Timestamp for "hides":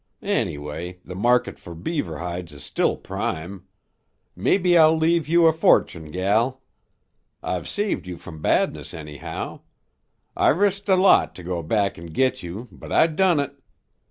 2.17-2.51